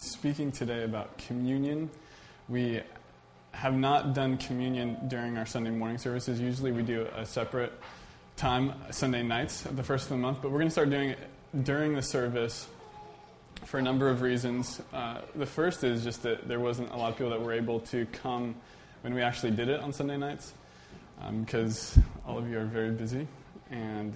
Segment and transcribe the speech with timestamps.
[0.00, 1.90] speaking today about communion.
[2.48, 2.80] We
[3.52, 6.40] have not done communion during our Sunday morning services.
[6.40, 7.70] Usually we do a separate
[8.34, 11.18] time, Sunday nights, the first of the month, but we're going to start doing it
[11.64, 12.66] during the service
[13.66, 14.80] for a number of reasons.
[14.94, 17.80] Uh, the first is just that there wasn't a lot of people that were able
[17.80, 18.54] to come
[19.02, 20.54] when we actually did it on Sunday nights
[21.40, 23.28] because um, all of you are very busy.
[23.70, 24.14] And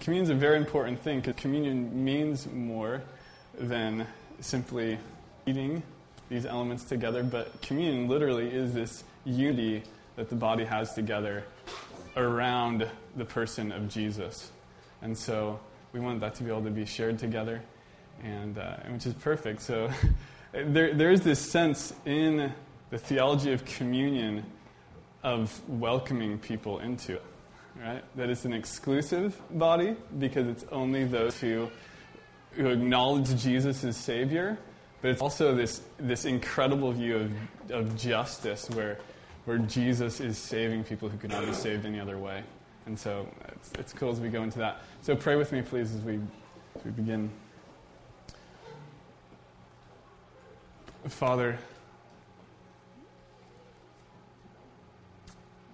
[0.00, 3.00] communion is a very important thing because communion means more
[3.56, 4.08] than
[4.40, 4.98] simply
[5.46, 5.82] eating
[6.28, 9.82] these elements together, but communion literally is this unity
[10.16, 11.44] that the body has together
[12.16, 14.50] around the person of Jesus.
[15.02, 15.58] And so
[15.92, 17.62] we want that to be able to be shared together,
[18.22, 19.62] and, uh, which is perfect.
[19.62, 19.90] So
[20.52, 22.52] there, there is this sense in
[22.90, 24.44] the theology of communion
[25.22, 27.22] of welcoming people into it,
[27.80, 28.04] right?
[28.16, 31.70] That it's an exclusive body because it's only those who
[32.56, 34.58] who acknowledge Jesus as Savior,
[35.02, 38.98] but it's also this, this incredible view of, of justice where,
[39.44, 42.42] where Jesus is saving people who could not be saved any other way.
[42.86, 44.82] And so it's, it's cool as we go into that.
[45.02, 46.20] So pray with me, please, as we,
[46.76, 47.30] as we begin.
[51.08, 51.58] Father,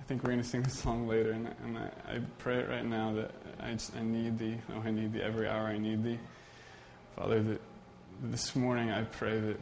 [0.00, 2.68] I think we're going to sing this song later, and, and I, I, pray it
[2.68, 4.58] right now that I, just, I need thee.
[4.74, 5.22] Oh, I need thee.
[5.22, 6.18] Every hour I need thee.
[7.16, 7.60] Father, that
[8.22, 9.60] this morning I pray that,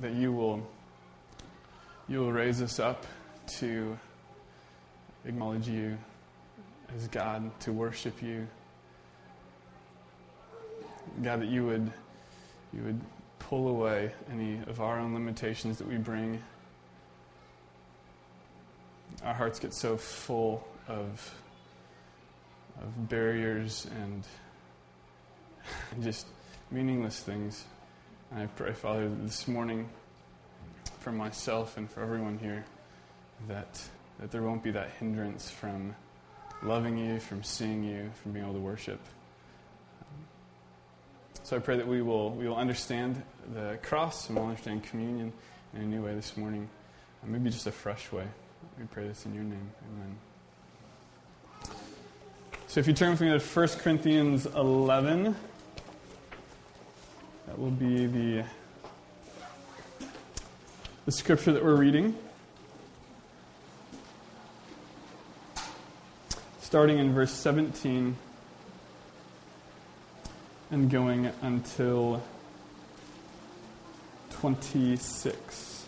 [0.00, 0.66] that you will
[2.08, 3.06] you will raise us up
[3.58, 3.98] to
[5.24, 5.96] acknowledge you
[6.94, 8.46] as God, to worship you.
[11.22, 11.92] God, that you would
[12.72, 13.00] you would
[13.38, 16.42] pull away any of our own limitations that we bring.
[19.22, 21.34] Our hearts get so full of
[22.82, 24.24] of barriers and
[26.04, 26.26] just
[26.70, 27.64] meaningless things.
[28.30, 29.88] And I pray, Father, this morning
[31.00, 32.64] for myself and for everyone here
[33.48, 33.82] that,
[34.18, 35.94] that there won't be that hindrance from
[36.62, 39.00] loving you, from seeing you, from being able to worship.
[41.42, 45.32] So I pray that we will, we will understand the cross and we'll understand communion
[45.74, 46.68] in a new way this morning,
[47.22, 48.26] and maybe just a fresh way.
[48.78, 49.70] We pray this in your name.
[49.92, 50.16] Amen.
[52.66, 55.36] So if you turn with me to 1 Corinthians 11.
[57.54, 58.44] That will be the,
[61.06, 62.16] the scripture that we're reading.
[66.60, 68.16] Starting in verse 17
[70.72, 72.24] and going until
[74.30, 75.86] 26.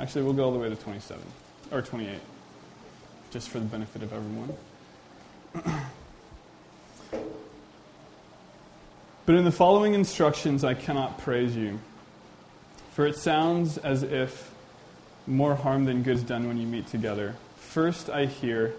[0.00, 1.22] Actually, we'll go all the way to 27
[1.70, 2.18] or 28,
[3.30, 4.52] just for the benefit of everyone.
[9.26, 11.80] But in the following instructions, I cannot praise you.
[12.92, 14.52] For it sounds as if
[15.26, 17.34] more harm than good is done when you meet together.
[17.56, 18.72] First, I hear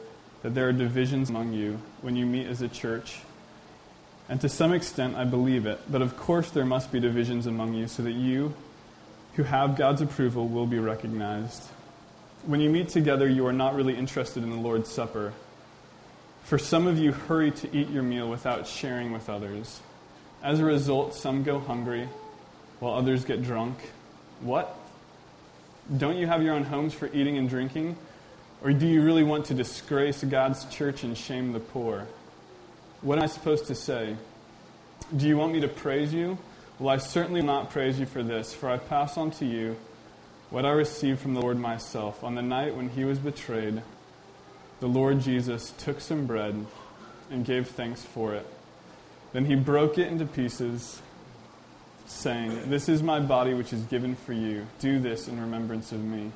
[0.44, 3.20] that there are divisions among you when you meet as a church.
[4.30, 5.82] And to some extent, I believe it.
[5.90, 8.54] But of course, there must be divisions among you so that you,
[9.34, 11.64] who have God's approval, will be recognized.
[12.46, 15.34] When you meet together, you are not really interested in the Lord's Supper.
[16.44, 19.82] For some of you hurry to eat your meal without sharing with others.
[20.44, 22.08] As a result, some go hungry
[22.80, 23.78] while others get drunk.
[24.42, 24.78] What?
[25.96, 27.98] Don't you have your own homes for eating and drinking?
[28.64, 32.08] Or do you really want to disgrace God's church and shame the poor?
[33.02, 34.16] What am I supposed to say?
[35.16, 36.38] Do you want me to praise you?
[36.80, 39.78] Well, I certainly will not praise you for this, for I pass on to you
[40.50, 42.24] what I received from the Lord myself.
[42.24, 43.82] On the night when he was betrayed,
[44.80, 46.66] the Lord Jesus took some bread
[47.32, 48.46] and gave thanks for it.
[49.34, 51.02] Then he broke it into pieces,
[52.06, 54.68] saying, This is my body which is given for you.
[54.80, 56.32] Do this in remembrance of me.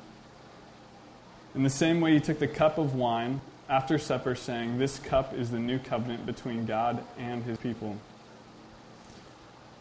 [1.54, 5.34] In the same way, he took the cup of wine after supper, saying, This cup
[5.34, 7.96] is the new covenant between God and his people.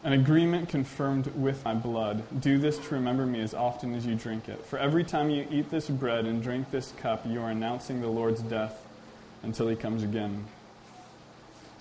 [0.03, 2.23] An agreement confirmed with my blood.
[2.41, 4.65] Do this to remember me as often as you drink it.
[4.65, 8.07] For every time you eat this bread and drink this cup, you are announcing the
[8.07, 8.83] Lord's death
[9.43, 10.45] until he comes again.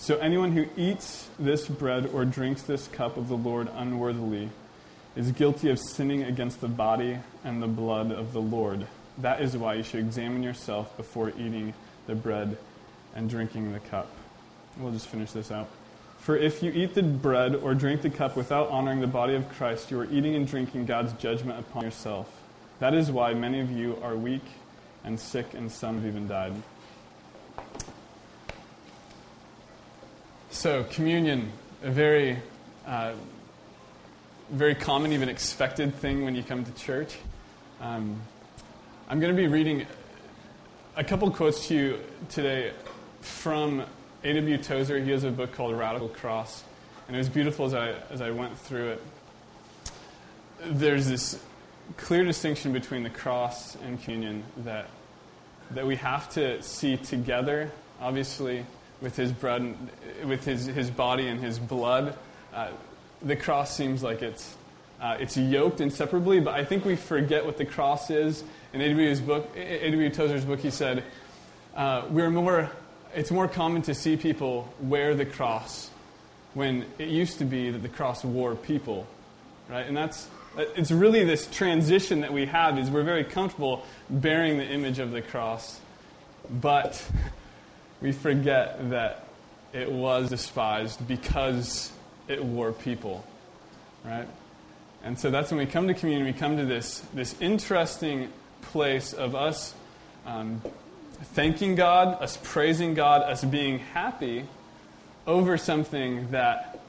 [0.00, 4.48] So anyone who eats this bread or drinks this cup of the Lord unworthily
[5.14, 8.86] is guilty of sinning against the body and the blood of the Lord.
[9.18, 11.74] That is why you should examine yourself before eating
[12.06, 12.56] the bread
[13.14, 14.08] and drinking the cup.
[14.78, 15.68] We'll just finish this out.
[16.20, 19.50] For if you eat the bread or drink the cup without honoring the body of
[19.50, 22.26] Christ, you are eating and drinking God's judgment upon yourself.
[22.78, 24.44] That is why many of you are weak
[25.04, 26.54] and sick, and some have even died.
[30.60, 31.50] So, communion,
[31.82, 32.36] a very
[32.86, 33.14] uh,
[34.50, 37.16] very common, even expected thing when you come to church.
[37.80, 38.20] Um,
[39.08, 39.86] I'm going to be reading
[40.98, 41.98] a couple quotes to you
[42.28, 42.74] today
[43.22, 43.86] from
[44.22, 44.58] A.W.
[44.58, 44.98] Tozer.
[44.98, 46.62] He has a book called Radical Cross,
[47.06, 49.02] and it was beautiful as I, as I went through it.
[50.62, 51.42] There's this
[51.96, 54.90] clear distinction between the cross and communion that,
[55.70, 58.66] that we have to see together, obviously,
[59.00, 59.74] with his, blood,
[60.24, 62.16] with his, his body and his blood.
[62.52, 62.68] Uh,
[63.22, 64.56] the cross seems like it's,
[65.00, 68.44] uh, it's yoked inseparably, but I think we forget what the cross is.
[68.72, 69.16] In A.W.
[69.20, 70.10] book, A.W.
[70.10, 71.04] Tozer's book, he said,
[71.74, 72.70] uh, we're more,
[73.14, 75.90] it's more common to see people wear the cross
[76.54, 79.06] when it used to be that the cross wore people,
[79.68, 79.86] right?
[79.86, 84.66] And that's, it's really this transition that we have is we're very comfortable bearing the
[84.66, 85.80] image of the cross,
[86.50, 87.02] but
[88.00, 89.24] we forget that
[89.72, 91.92] it was despised because
[92.28, 93.24] it wore people,
[94.04, 94.26] right?
[95.02, 98.30] And so that's when we come to communion, we come to this, this interesting
[98.62, 99.74] place of us
[100.26, 100.60] um,
[101.34, 104.44] thanking God, us praising God, us being happy
[105.26, 106.80] over something that,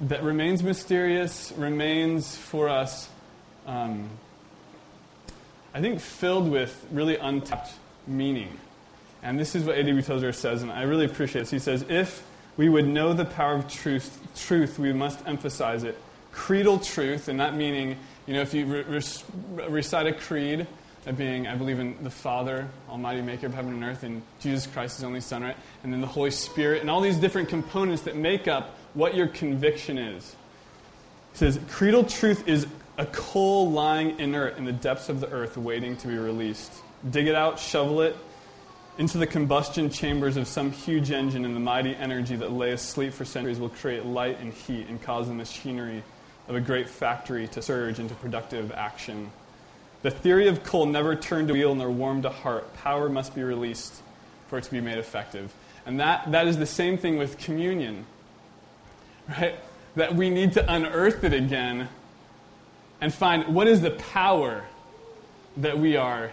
[0.00, 3.08] that remains mysterious, remains for us,
[3.66, 4.08] um,
[5.74, 7.72] I think, filled with really untapped
[8.06, 8.58] meaning.
[9.22, 10.02] And this is what A.W.
[10.02, 11.50] Tozer says, and I really appreciate this.
[11.50, 12.24] He says, If
[12.56, 15.96] we would know the power of truth, truth, we must emphasize it.
[16.32, 17.96] Creedal truth, and that meaning,
[18.26, 20.66] you know, if you re- re- recite a creed,
[21.04, 24.66] that being, I believe in the Father, Almighty Maker of heaven and earth, and Jesus
[24.66, 25.56] Christ, His only Son, right?
[25.82, 29.28] And then the Holy Spirit, and all these different components that make up what your
[29.28, 30.36] conviction is.
[31.32, 32.66] He says, Creedal truth is
[32.98, 36.72] a coal lying inert in the depths of the earth, waiting to be released.
[37.08, 38.16] Dig it out, shovel it,
[38.98, 43.12] into the combustion chambers of some huge engine, and the mighty energy that lay asleep
[43.12, 46.02] for centuries will create light and heat and cause the machinery
[46.48, 49.30] of a great factory to surge into productive action.
[50.02, 52.74] The theory of coal never turned a wheel nor warmed a heart.
[52.74, 54.02] Power must be released
[54.48, 55.52] for it to be made effective.
[55.86, 58.04] And that, that is the same thing with communion,
[59.28, 59.54] right?
[59.96, 61.88] That we need to unearth it again
[63.00, 64.64] and find what is the power
[65.56, 66.32] that we are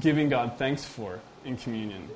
[0.00, 2.08] giving God thanks for in communion.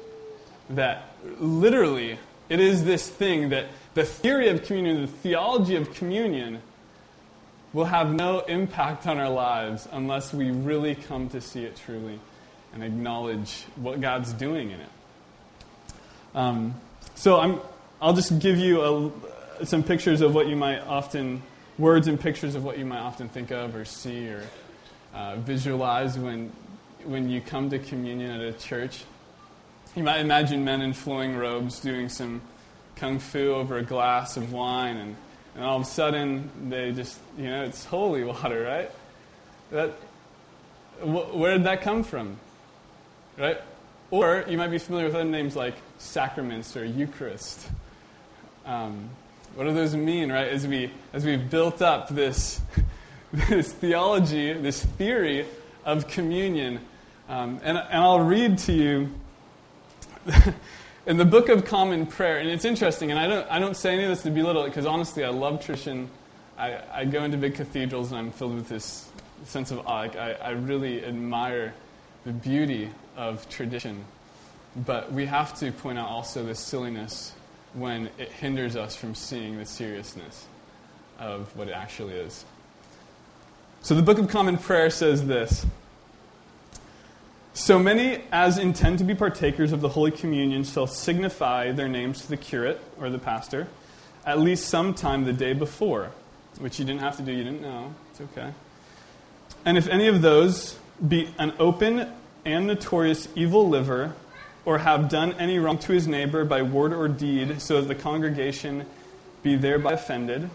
[0.70, 2.18] That literally,
[2.48, 6.60] it is this thing that the theory of communion, the theology of communion,
[7.72, 12.18] will have no impact on our lives unless we really come to see it truly
[12.72, 14.88] and acknowledge what God's doing in it.
[16.34, 16.74] Um,
[17.14, 17.60] so I'm,
[18.00, 19.12] I'll just give you
[19.60, 21.42] a, some pictures of what you might often,
[21.78, 24.42] words and pictures of what you might often think of or see or
[25.14, 26.52] uh, visualize when,
[27.06, 29.04] when you come to communion at a church.
[29.94, 32.42] You might imagine men in flowing robes doing some
[32.96, 35.16] kung fu over a glass of wine, and,
[35.54, 38.90] and all of a sudden they just, you know, it's holy water, right?
[39.70, 39.90] That,
[41.00, 42.38] wh- where did that come from?
[43.38, 43.60] Right?
[44.10, 47.68] Or you might be familiar with other names like sacraments or Eucharist.
[48.64, 49.10] Um,
[49.54, 50.48] what do those mean, right?
[50.48, 52.60] As we as we've built up this
[53.32, 55.46] this theology, this theory
[55.84, 56.80] of communion,
[57.28, 59.12] um, and and I'll read to you
[61.06, 63.94] in the Book of Common Prayer, and it's interesting, and I don't, I don't say
[63.94, 66.10] any of this to belittle it, because honestly, I love tradition.
[66.58, 69.08] I, I go into big cathedrals, and I'm filled with this
[69.44, 70.00] sense of awe.
[70.00, 71.74] Like, I, I really admire
[72.24, 74.04] the beauty of tradition.
[74.84, 77.32] But we have to point out also the silliness
[77.72, 80.46] when it hinders us from seeing the seriousness
[81.18, 82.44] of what it actually is.
[83.82, 85.64] So the Book of Common Prayer says this.
[87.56, 92.20] So many as intend to be partakers of the Holy Communion shall signify their names
[92.20, 93.66] to the curate or the pastor
[94.26, 96.10] at least sometime the day before,
[96.58, 97.94] which you didn't have to do, you didn't know.
[98.10, 98.52] It's okay.
[99.64, 102.12] And if any of those be an open
[102.44, 104.14] and notorious evil liver,
[104.66, 107.94] or have done any wrong to his neighbor by word or deed, so that the
[107.94, 108.84] congregation
[109.42, 110.50] be thereby offended,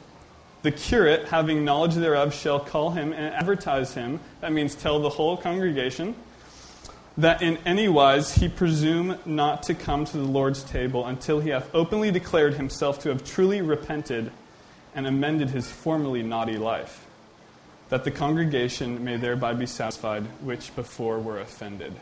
[0.61, 4.19] the curate, having knowledge thereof, shall call him and advertise him.
[4.41, 6.13] That means tell the whole congregation
[7.17, 11.49] that in any wise he presume not to come to the Lord's table until he
[11.49, 14.31] hath openly declared himself to have truly repented
[14.95, 17.05] and amended his formerly naughty life,
[17.89, 21.93] that the congregation may thereby be satisfied which before were offended.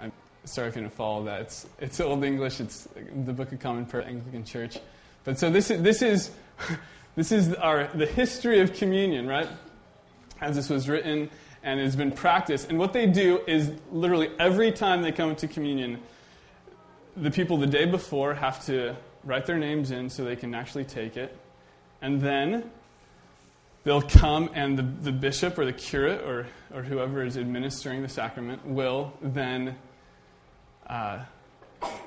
[0.00, 0.12] I'm
[0.44, 1.40] sorry if you didn't follow that.
[1.42, 2.88] It's, it's Old English, it's
[3.24, 4.78] the Book of Common Prayer, Anglican Church.
[5.24, 6.30] But so this is, this is,
[7.16, 9.48] this is our, the history of communion, right?
[10.40, 11.30] As this was written
[11.64, 12.68] and it has been practiced.
[12.68, 16.00] And what they do is literally every time they come to communion,
[17.16, 18.94] the people the day before have to
[19.24, 21.36] write their names in so they can actually take it.
[22.02, 22.70] And then
[23.84, 28.08] they'll come, and the, the bishop or the curate or, or whoever is administering the
[28.08, 29.76] sacrament will then
[30.86, 31.20] uh,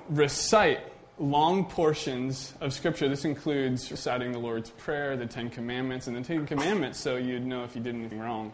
[0.09, 0.81] recite
[1.17, 3.09] long portions of Scripture.
[3.09, 7.45] This includes reciting the Lord's Prayer, the Ten Commandments, and the Ten Commandments so you'd
[7.45, 8.53] know if you did anything wrong.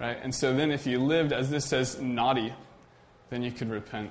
[0.00, 0.16] Right?
[0.22, 2.54] And so then, if you lived, as this says, naughty,
[3.28, 4.10] then you could repent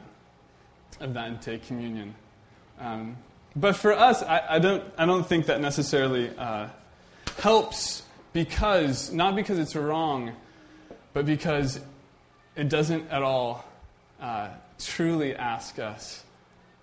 [0.99, 2.13] of that and take communion.
[2.79, 3.17] Um,
[3.55, 6.67] but for us, I, I, don't, I don't think that necessarily uh,
[7.39, 8.03] helps
[8.33, 10.33] because, not because it's wrong,
[11.13, 11.79] but because
[12.55, 13.65] it doesn't at all
[14.21, 16.23] uh, truly ask us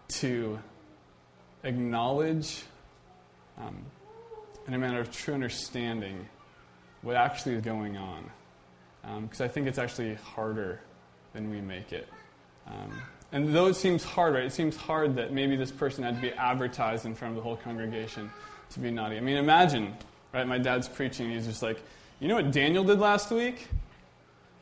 [0.08, 0.58] to
[1.62, 2.64] acknowledge,
[3.56, 3.76] um,
[4.66, 6.28] in a manner of true understanding,
[7.02, 8.30] what actually is going on.
[9.06, 10.80] Because um, I think it's actually harder
[11.32, 12.08] than we make it.
[12.66, 13.00] Um,
[13.32, 14.44] and though it seems hard, right?
[14.44, 17.42] It seems hard that maybe this person had to be advertised in front of the
[17.42, 18.30] whole congregation
[18.70, 19.16] to be naughty.
[19.16, 19.94] I mean, imagine,
[20.32, 20.46] right?
[20.46, 21.80] My dad's preaching, and he's just like,
[22.20, 23.68] you know what Daniel did last week?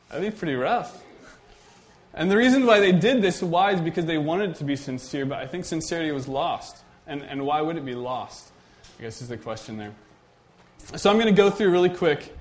[0.09, 1.03] That'd be pretty rough.
[2.13, 4.75] And the reason why they did this, why, is because they wanted it to be
[4.75, 6.77] sincere, but I think sincerity was lost.
[7.07, 8.51] And, and why would it be lost?
[8.97, 9.93] I guess is the question there.
[10.95, 12.35] So I'm going to go through really quick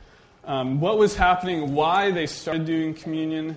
[0.47, 3.57] um, what was happening, why they started doing communion,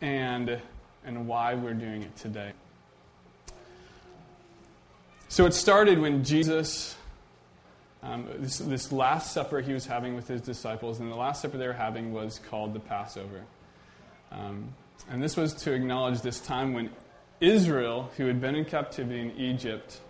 [0.00, 0.60] and,
[1.04, 2.52] and why we're doing it today.
[5.28, 6.96] So it started when Jesus,
[8.02, 11.56] um, this, this Last Supper he was having with his disciples, and the Last Supper
[11.56, 13.42] they were having was called the Passover.
[14.32, 14.74] Um,
[15.08, 16.90] and this was to acknowledge this time when
[17.40, 20.00] Israel, who had been in captivity in Egypt,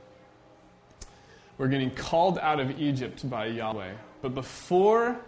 [1.58, 3.92] were getting called out of Egypt by Yahweh.
[4.22, 5.20] But before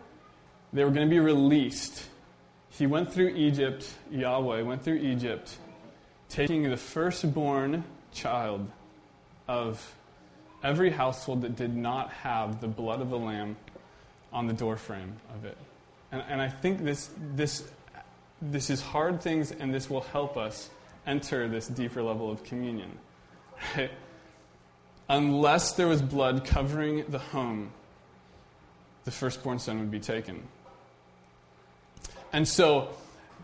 [0.72, 2.08] they were going to be released,
[2.70, 5.56] he went through Egypt, Yahweh went through Egypt,
[6.28, 8.68] taking the firstborn child
[9.48, 9.94] of
[10.62, 13.56] every household that did not have the blood of the lamb
[14.32, 15.58] on the doorframe of it.
[16.10, 17.64] And, and I think this, this
[18.42, 20.68] this is hard things, and this will help us
[21.06, 22.98] enter this deeper level of communion.
[23.76, 23.90] Right?
[25.08, 27.72] Unless there was blood covering the home,
[29.04, 30.42] the firstborn son would be taken.
[32.32, 32.88] And so,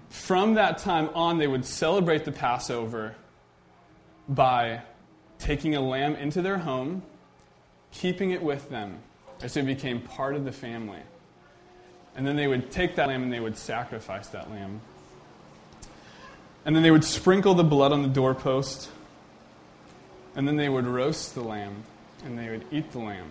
[0.08, 3.14] from that time on, they would celebrate the Passover
[4.28, 4.82] by
[5.38, 7.02] taking a lamb into their home,
[7.92, 8.98] keeping it with them,
[9.42, 11.00] as it became part of the family.
[12.16, 14.80] And then they would take that lamb and they would sacrifice that lamb.
[16.64, 18.90] And then they would sprinkle the blood on the doorpost.
[20.34, 21.84] And then they would roast the lamb
[22.24, 23.30] and they would eat the lamb.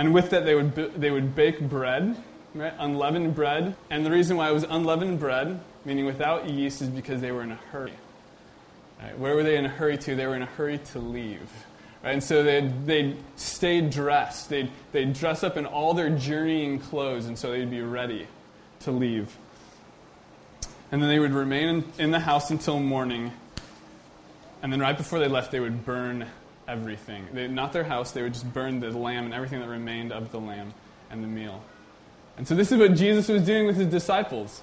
[0.00, 2.16] And with that, they would, they would bake bread,
[2.54, 2.72] right?
[2.78, 3.76] Unleavened bread.
[3.90, 7.42] And the reason why it was unleavened bread, meaning without yeast, is because they were
[7.42, 7.92] in a hurry.
[9.02, 9.18] Right?
[9.18, 10.16] Where were they in a hurry to?
[10.16, 11.52] They were in a hurry to leave.
[12.02, 12.12] Right?
[12.12, 14.48] And so they'd, they'd stay dressed.
[14.48, 18.26] They'd, they'd dress up in all their journeying clothes, and so they'd be ready
[18.80, 19.36] to leave.
[20.90, 23.32] And then they would remain in, in the house until morning.
[24.62, 26.26] And then right before they left, they would burn
[26.70, 27.26] everything.
[27.32, 30.30] They, not their house, they would just burn the lamb and everything that remained of
[30.30, 30.72] the lamb
[31.10, 31.62] and the meal.
[32.36, 34.62] And so this is what Jesus was doing with his disciples.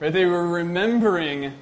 [0.00, 0.12] Right?
[0.12, 1.54] They were remembering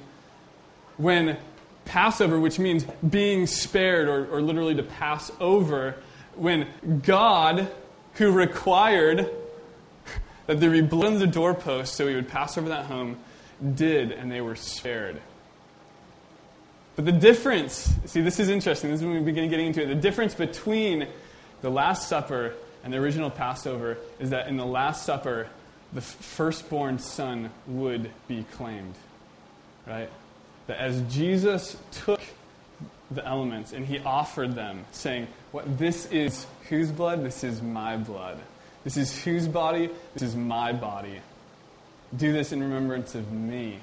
[0.97, 1.37] when
[1.85, 5.95] Passover, which means being spared or, or literally to pass over,
[6.35, 6.67] when
[7.03, 7.71] God,
[8.13, 9.29] who required
[10.47, 13.17] that there be blood on the doorpost so he would pass over that home,
[13.75, 15.21] did, and they were spared.
[16.97, 18.91] But the difference, see, this is interesting.
[18.91, 19.85] This is when we begin getting into it.
[19.85, 21.07] The difference between
[21.61, 25.47] the Last Supper and the original Passover is that in the Last Supper,
[25.93, 28.95] the firstborn son would be claimed.
[29.85, 30.09] Right?
[30.67, 32.21] that as Jesus took
[33.09, 37.23] the elements and he offered them, saying, What this is whose blood?
[37.23, 38.37] This is my blood.
[38.83, 39.89] This is whose body?
[40.13, 41.19] This is my body.
[42.15, 43.79] Do this in remembrance of me.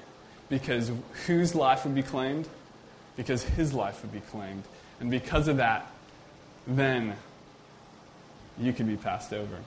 [0.47, 0.91] Because
[1.25, 2.47] whose life would be claimed?
[3.15, 4.63] Because his life would be claimed.
[4.99, 5.89] And because of that,
[6.67, 7.15] then
[8.57, 9.57] you could be passed over.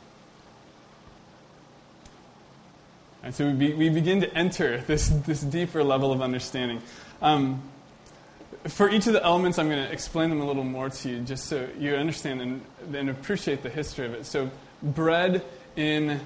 [3.22, 6.80] And so we, be, we begin to enter this, this deeper level of understanding.
[7.20, 7.62] Um,
[8.66, 11.20] for each of the elements, I'm going to explain them a little more to you
[11.20, 12.62] just so you understand and,
[12.94, 14.26] and appreciate the history of it.
[14.26, 14.50] So,
[14.82, 15.44] bread
[15.76, 16.20] in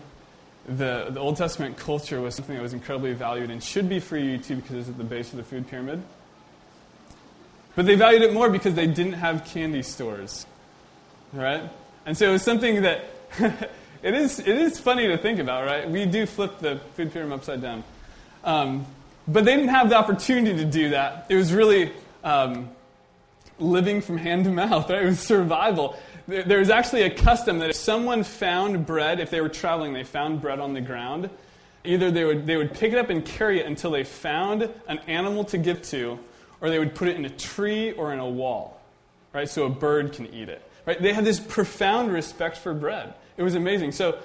[0.67, 4.17] the, the Old Testament culture was something that was incredibly valued and should be for
[4.17, 6.03] you too because it's at the base of the food pyramid.
[7.75, 10.47] But they valued it more because they didn't have candy stores.
[11.33, 11.63] Right?
[12.05, 13.05] And so it was something that
[14.03, 15.89] it is it is funny to think about, right?
[15.89, 17.85] We do flip the food pyramid upside down.
[18.45, 18.87] Um,
[19.27, 21.27] but they didn't have the opportunity to do that.
[21.29, 21.93] It was really
[22.25, 22.71] um,
[23.59, 25.03] living from hand to mouth, right?
[25.03, 25.97] It was survival.
[26.27, 30.05] There was actually a custom that if someone found bread, if they were traveling, they
[30.05, 31.31] found bread on the ground,
[31.85, 34.99] either they would, they would pick it up and carry it until they found an
[35.09, 36.19] animal to give to,
[36.63, 38.81] or they would put it in a tree or in a wall,
[39.35, 39.49] right?
[39.49, 41.01] So a bird can eat it, right?
[41.03, 43.13] They had this profound respect for bread.
[43.37, 43.93] It was amazing.
[43.93, 44.19] So,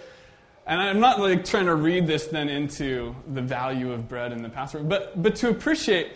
[0.66, 4.44] and I'm not like trying to read this then into the value of bread in
[4.44, 6.12] the Passover, but, but to appreciate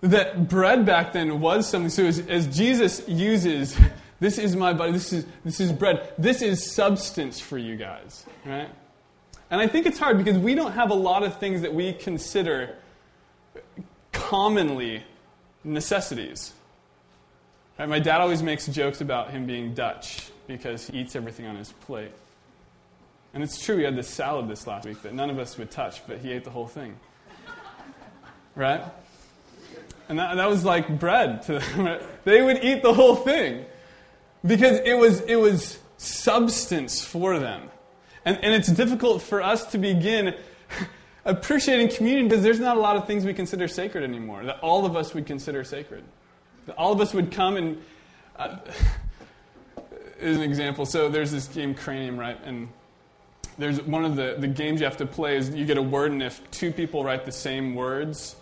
[0.00, 1.90] that bread back then was something.
[1.90, 3.76] So as, as Jesus uses,
[4.20, 8.24] this is my body, this is, this is bread, this is substance for you guys,
[8.46, 8.70] right?
[9.50, 11.92] And I think it's hard because we don't have a lot of things that we
[11.92, 12.76] consider
[14.12, 15.02] commonly
[15.64, 16.52] necessities.
[17.78, 17.88] Right?
[17.88, 21.72] My dad always makes jokes about him being Dutch because he eats everything on his
[21.72, 22.12] plate.
[23.34, 25.70] And it's true, he had this salad this last week that none of us would
[25.70, 26.96] touch, but he ate the whole thing.
[28.54, 28.82] Right?
[30.08, 32.00] And that, that was like bread to them.
[32.24, 33.64] They would eat the whole thing
[34.44, 37.70] because it was, it was substance for them.
[38.24, 40.34] And, and it's difficult for us to begin
[41.28, 44.84] appreciating communion because there's not a lot of things we consider sacred anymore that all
[44.84, 46.04] of us would consider sacred.
[46.66, 47.82] That all of us would come and.
[48.36, 48.56] Uh,
[50.20, 50.86] is an example.
[50.86, 52.38] So there's this game Cranium, right?
[52.44, 52.68] And
[53.56, 56.12] there's one of the, the games you have to play is you get a word,
[56.12, 58.36] and if two people write the same words,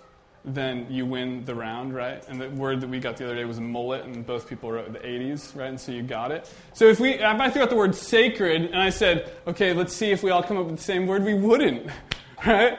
[0.44, 2.22] then you win the round, right?
[2.28, 4.92] And the word that we got the other day was mullet, and both people wrote
[4.92, 5.68] the 80s, right?
[5.68, 6.52] And so you got it.
[6.72, 9.94] So if we, if I threw out the word sacred, and I said, okay, let's
[9.94, 11.90] see if we all come up with the same word, we wouldn't,
[12.46, 12.78] right?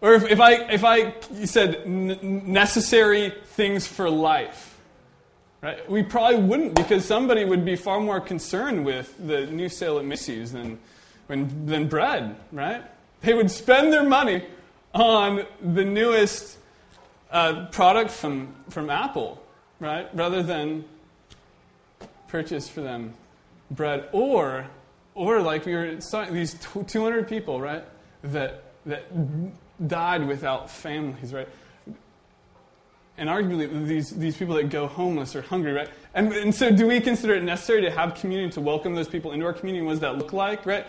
[0.00, 4.78] Or if, if I if I you said necessary things for life,
[5.62, 5.88] right?
[5.88, 10.04] We probably wouldn't because somebody would be far more concerned with the new sale at
[10.04, 10.78] Macy's than,
[11.28, 12.82] than bread, right?
[13.20, 14.44] They would spend their money
[14.92, 16.58] on the newest
[17.30, 19.42] uh, product from, from Apple,
[19.78, 20.08] right?
[20.14, 20.84] Rather than
[22.28, 23.14] purchase for them
[23.70, 24.08] bread.
[24.12, 24.66] Or,
[25.14, 25.96] or like we were
[26.30, 27.84] these 200 people, right?
[28.24, 31.48] That, that died without families, right?
[33.18, 35.88] And arguably, these, these people that go homeless or hungry, right?
[36.14, 39.32] And, and so, do we consider it necessary to have communion, to welcome those people
[39.32, 39.84] into our community?
[39.84, 40.86] What does that look like, right?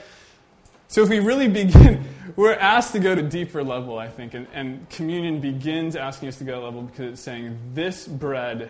[0.93, 4.47] So if we really begin, we're asked to go to deeper level, I think, and,
[4.53, 8.69] and communion begins asking us to go to level because it's saying this bread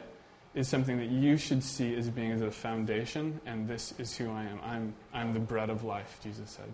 [0.55, 4.31] is something that you should see as being as a foundation, and this is who
[4.31, 4.59] I am.
[4.63, 6.71] I'm, I'm the bread of life, Jesus said.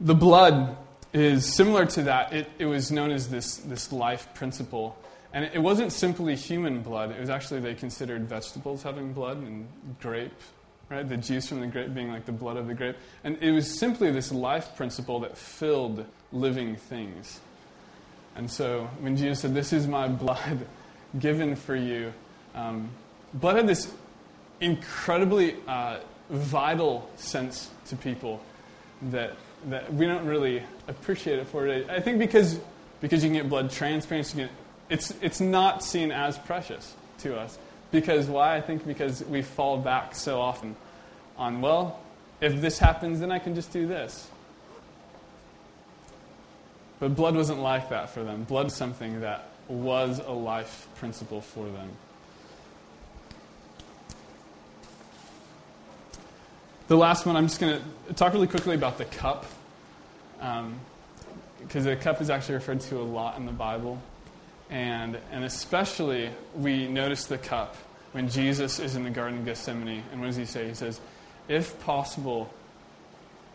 [0.00, 0.76] The blood
[1.12, 2.32] is similar to that.
[2.32, 4.96] It, it was known as this, this life principle.
[5.32, 9.68] And it wasn't simply human blood, it was actually, they considered vegetables having blood and
[10.00, 10.32] grape
[10.90, 11.08] right?
[11.08, 12.96] The juice from the grape being like the blood of the grape.
[13.24, 17.40] And it was simply this life principle that filled living things.
[18.34, 20.66] And so when Jesus said, This is my blood
[21.18, 22.12] given for you,
[22.54, 22.90] um,
[23.34, 23.92] blood had this
[24.60, 28.42] incredibly uh, vital sense to people
[29.02, 29.36] that,
[29.66, 31.92] that we don't really appreciate it for today.
[31.92, 32.58] I think because,
[33.00, 34.34] because you can get blood transplants,
[34.88, 37.58] it's, it's not seen as precious to us.
[37.90, 38.56] Because why?
[38.56, 40.76] I think because we fall back so often
[41.36, 41.98] on, well,
[42.40, 44.28] if this happens, then I can just do this.
[46.98, 48.44] But blood wasn't like that for them.
[48.44, 51.90] Blood was something that was a life principle for them.
[56.90, 59.46] The last one, I'm just going to talk really quickly about the cup.
[60.40, 60.66] Because
[61.76, 64.02] um, the cup is actually referred to a lot in the Bible.
[64.70, 67.76] And, and especially, we notice the cup
[68.10, 70.02] when Jesus is in the Garden of Gethsemane.
[70.10, 70.66] And what does he say?
[70.66, 71.00] He says,
[71.46, 72.52] If possible,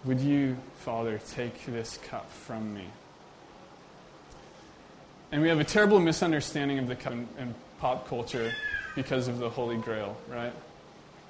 [0.05, 2.85] would you, Father, take this cup from me?
[5.33, 8.53] And we have a terrible misunderstanding of the cup in, in pop culture
[8.95, 10.53] because of the Holy Grail, right?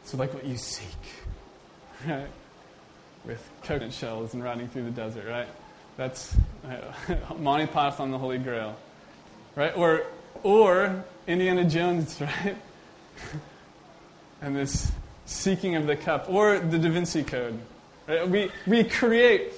[0.04, 0.86] So, like what you seek,
[2.08, 2.28] right?
[3.26, 5.48] With coconut shells and riding through the desert, right?
[5.98, 8.76] That's uh, Monty Python, the Holy Grail,
[9.56, 9.76] right?
[9.76, 10.04] Or,
[10.44, 12.56] or Indiana Jones, right?
[14.42, 14.92] and this
[15.26, 17.60] seeking of the cup, or the Da Vinci Code.
[18.08, 18.28] Right?
[18.30, 19.54] We, we create,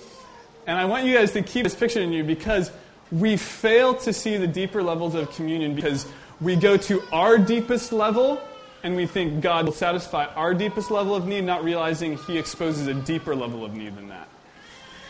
[0.65, 2.71] and I want you guys to keep this picture in you because
[3.11, 6.05] we fail to see the deeper levels of communion because
[6.39, 8.39] we go to our deepest level
[8.83, 12.87] and we think God will satisfy our deepest level of need, not realizing He exposes
[12.87, 14.27] a deeper level of need than that.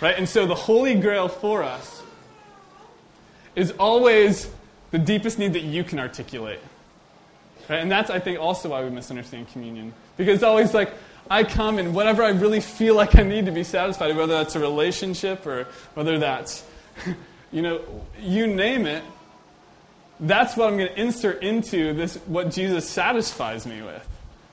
[0.02, 0.18] Right?
[0.18, 2.02] And so the Holy Grail for us
[3.56, 4.50] is always
[4.92, 6.60] the deepest need that you can articulate.
[7.70, 7.80] Right?
[7.80, 9.94] And that's, I think, also why we misunderstand communion.
[10.16, 10.92] Because it's always like,
[11.30, 14.56] I come and whatever I really feel like I need to be satisfied, whether that's
[14.56, 16.64] a relationship or whether that's,
[17.52, 17.82] you know,
[18.22, 19.04] you name it,
[20.20, 24.08] that's what I'm going to insert into this, what Jesus satisfies me with.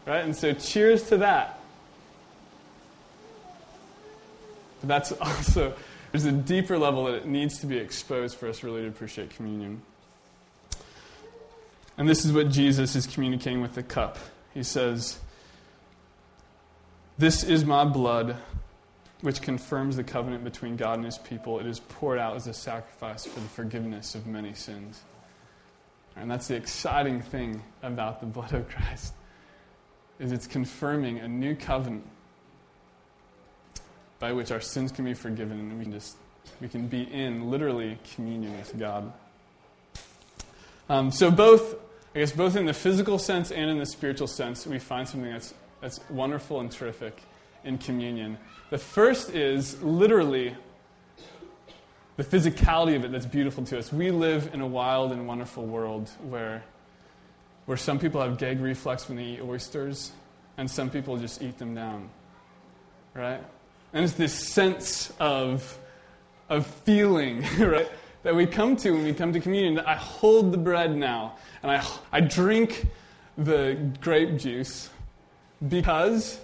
[0.07, 0.25] Right?
[0.25, 1.59] And so, cheers to that.
[4.81, 5.75] But that's also,
[6.13, 9.31] there's a deeper level that it needs to be exposed for us really to appreciate
[9.31, 9.83] communion.
[11.97, 14.19] And this is what Jesus is communicating with the cup.
[14.53, 15.19] He says,
[17.17, 18.37] This is my blood,
[19.21, 21.61] which confirms the covenant between God and his people.
[21.61, 25.03] It is poured out as a sacrifice for the forgiveness of many sins.
[26.17, 29.15] And that's the exciting thing about the blood of Christ
[30.19, 32.07] is it's confirming a new covenant
[34.21, 36.17] by which our sins can be forgiven and we can just
[36.61, 39.13] we can be in literally communion with God.
[40.89, 41.75] Um, so both,
[42.15, 45.33] I guess, both in the physical sense and in the spiritual sense, we find something
[45.33, 47.23] that's that's wonderful and terrific
[47.65, 48.39] in communion.
[48.71, 50.55] The first is literally
[52.17, 53.93] the physicality of it that's beautiful to us.
[53.93, 56.65] We live in a wild and wonderful world where,
[57.67, 60.13] where some people have gag reflex when they eat oysters,
[60.57, 62.09] and some people just eat them down.
[63.15, 63.43] Right?
[63.93, 65.79] And it's this sense of,
[66.49, 67.91] of feeling, right,
[68.23, 69.79] that we come to when we come to communion.
[69.81, 72.87] I hold the bread now, and I, I drink
[73.37, 74.89] the grape juice
[75.69, 76.39] because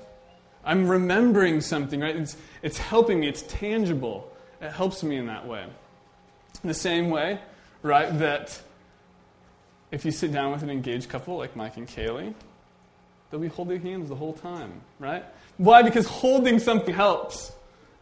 [0.65, 2.17] I'm remembering something, right?
[2.17, 4.31] It's, it's helping me, it's tangible.
[4.61, 5.65] It helps me in that way.
[6.63, 7.41] In the same way,
[7.83, 8.61] right, that
[9.91, 12.35] if you sit down with an engaged couple like Mike and Kaylee,
[13.31, 15.25] they'll be holding hands the whole time, right?
[15.57, 15.83] Why?
[15.83, 17.53] Because holding something helps,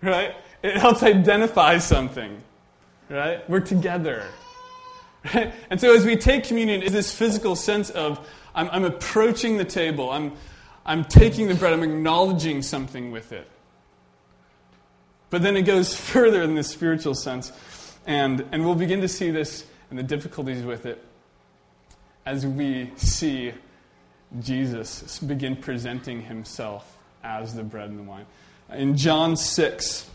[0.02, 0.34] right?
[0.62, 2.42] It helps identify something,
[3.08, 3.48] right?
[3.48, 4.24] We're together.
[5.34, 5.52] Right?
[5.70, 9.64] And so as we take communion, is this physical sense of I'm, I'm approaching the
[9.64, 10.32] table, I'm,
[10.84, 13.48] I'm taking the bread, I'm acknowledging something with it.
[15.30, 17.52] But then it goes further in the spiritual sense,
[18.06, 21.04] and, and we'll begin to see this and the difficulties with it
[22.26, 23.52] as we see
[24.40, 28.26] Jesus begin presenting himself as the bread and the wine.
[28.70, 30.10] In John 6,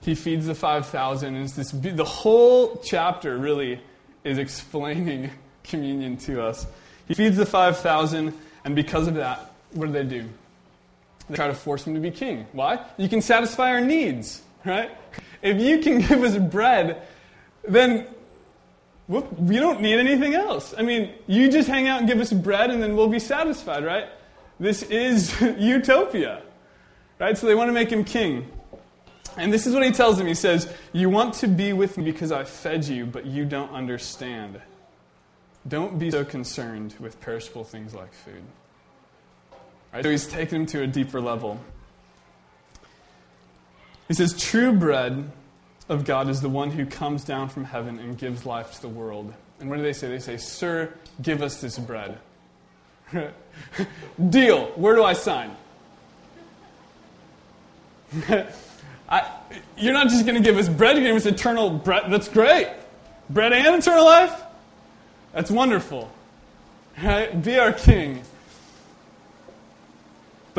[0.00, 3.80] he feeds the 5,000, and this, the whole chapter really
[4.24, 5.30] is explaining
[5.62, 6.66] communion to us.
[7.06, 10.28] He feeds the 5,000, and because of that, what do they do?
[11.34, 12.46] Try to force him to be king.
[12.52, 12.84] Why?
[12.96, 14.90] You can satisfy our needs, right?
[15.42, 17.02] If you can give us bread,
[17.66, 18.06] then
[19.08, 20.74] we don't need anything else.
[20.76, 23.84] I mean, you just hang out and give us bread, and then we'll be satisfied,
[23.84, 24.08] right?
[24.60, 26.42] This is utopia.
[27.18, 27.36] Right?
[27.36, 28.48] So they want to make him king.
[29.36, 30.26] And this is what he tells them.
[30.26, 33.70] He says, You want to be with me because I fed you, but you don't
[33.70, 34.60] understand.
[35.66, 38.42] Don't be so concerned with perishable things like food.
[39.92, 40.02] Right?
[40.02, 41.60] So he's taken him to a deeper level.
[44.08, 45.30] He says, True bread
[45.88, 48.88] of God is the one who comes down from heaven and gives life to the
[48.88, 49.32] world.
[49.60, 50.08] And what do they say?
[50.08, 52.18] They say, Sir, give us this bread.
[54.30, 54.66] Deal.
[54.76, 55.56] Where do I sign?
[59.08, 59.30] I,
[59.76, 62.10] you're not just going to give us bread, you're going to give us eternal bread.
[62.10, 62.68] That's great.
[63.30, 64.42] Bread and eternal life?
[65.32, 66.10] That's wonderful.
[67.02, 67.42] Right?
[67.42, 68.22] Be our king.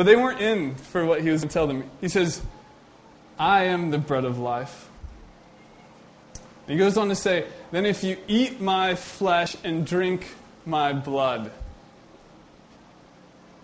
[0.00, 1.84] But they weren't in for what he was going to tell them.
[2.00, 2.40] He says,
[3.38, 4.88] I am the bread of life.
[6.66, 10.26] He goes on to say, Then if you eat my flesh and drink
[10.64, 11.52] my blood,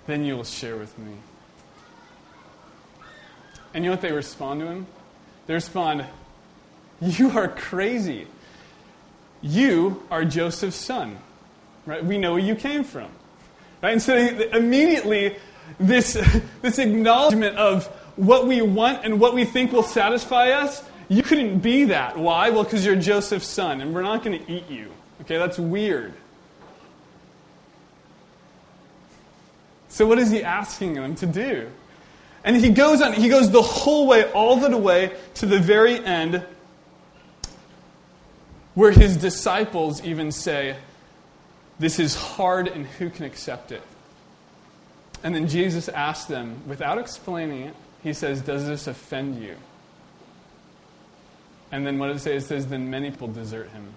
[0.07, 1.15] then you will share with me.
[3.73, 4.87] And you know what they respond to him?
[5.47, 6.05] They respond,
[7.01, 8.27] You are crazy.
[9.41, 11.17] You are Joseph's son.
[11.87, 12.05] Right?
[12.05, 13.09] We know where you came from.
[13.83, 13.93] Right?
[13.93, 15.37] And so immediately,
[15.79, 16.15] this,
[16.63, 21.61] this acknowledgement of what we want and what we think will satisfy us, you couldn't
[21.61, 22.19] be that.
[22.19, 22.51] Why?
[22.51, 24.91] Well, because you're Joseph's son, and we're not going to eat you.
[25.23, 26.15] Okay, that's weird.
[29.89, 31.71] So, what is he asking them to do?
[32.45, 36.05] And he goes on, he goes the whole way, all the way to the very
[36.05, 36.45] end,
[38.75, 40.77] where his disciples even say,
[41.79, 43.83] This is hard, and who can accept it?
[45.23, 49.57] And then Jesus asks them, without explaining it, he says, Does this offend you?
[51.73, 52.37] And then what does it say?
[52.37, 53.95] It says, Then many people desert him.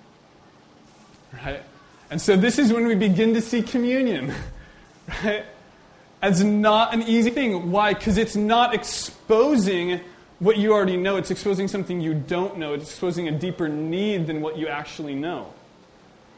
[1.33, 1.61] Right?
[2.09, 4.33] And so this is when we begin to see communion.
[5.23, 5.43] Right?
[6.21, 7.71] as not an easy thing.
[7.71, 7.93] Why?
[7.93, 10.01] Because it's not exposing
[10.39, 14.27] what you already know, it's exposing something you don't know, it's exposing a deeper need
[14.27, 15.53] than what you actually know.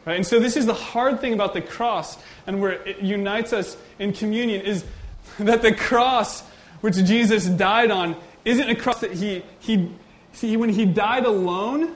[0.06, 0.16] Right?
[0.16, 3.78] And so, this is the hard thing about the cross and where it unites us
[4.00, 4.84] in communion is
[5.40, 6.42] that the cross,
[6.82, 9.92] which Jesus died on, isn't a cross that he, he
[10.34, 11.96] see, when he died alone,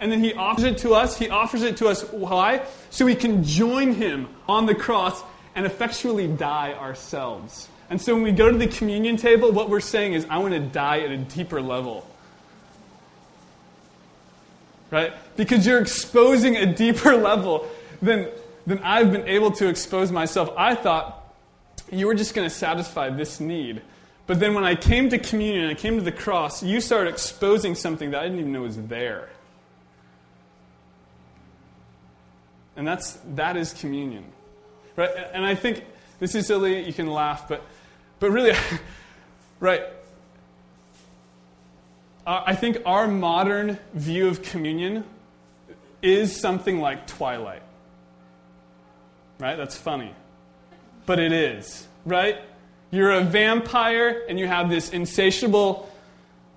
[0.00, 1.18] and then he offers it to us.
[1.18, 2.02] He offers it to us.
[2.10, 2.62] Why?
[2.88, 5.22] So we can join him on the cross
[5.54, 7.68] and effectually die ourselves.
[7.90, 10.54] And so when we go to the communion table, what we're saying is, I want
[10.54, 12.06] to die at a deeper level.
[14.90, 15.12] Right?
[15.36, 17.68] Because you're exposing a deeper level
[18.02, 18.28] than,
[18.66, 20.50] than I've been able to expose myself.
[20.56, 21.34] I thought
[21.90, 23.82] you were just going to satisfy this need.
[24.26, 27.74] But then when I came to communion, I came to the cross, you started exposing
[27.74, 29.28] something that I didn't even know was there.
[32.76, 34.24] And that's, that is communion.
[34.96, 35.10] Right?
[35.32, 35.84] And I think
[36.20, 37.62] this is silly, you can laugh, but,
[38.20, 38.52] but really,
[39.60, 39.82] right,
[42.26, 45.04] Uh, I think our modern view of communion
[46.02, 47.62] is something like Twilight.
[49.38, 49.56] Right?
[49.56, 50.14] That's funny.
[51.06, 52.38] But it is, right?
[52.90, 55.90] You're a vampire and you have this insatiable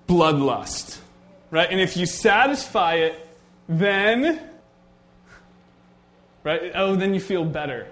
[0.08, 0.98] bloodlust.
[1.50, 1.68] Right?
[1.70, 3.28] And if you satisfy it,
[3.68, 4.40] then
[6.44, 6.72] right?
[6.74, 7.88] Oh, then you feel better.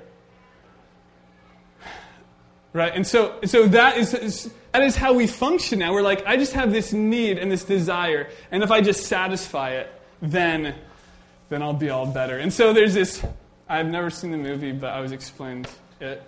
[2.72, 2.92] Right?
[2.94, 5.92] And so, so that is, is, that is how we function now.
[5.92, 9.70] We're like, I just have this need and this desire, and if I just satisfy
[9.70, 10.74] it, then,
[11.48, 12.38] then I'll be all better.
[12.38, 13.24] And so there's this,
[13.68, 15.68] I've never seen the movie, but I was explained
[16.00, 16.22] it.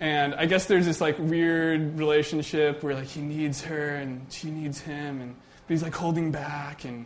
[0.00, 4.48] And I guess there's this like weird relationship where like he needs her and she
[4.48, 5.34] needs him, and
[5.66, 7.04] but he's like holding back, and